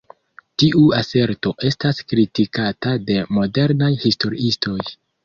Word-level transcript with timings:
Tiu 0.61 0.79
aserto 0.99 1.51
estas 1.69 1.99
kritikata 2.13 2.95
de 3.11 3.19
modernaj 3.39 3.91
historiistoj. 4.07 4.79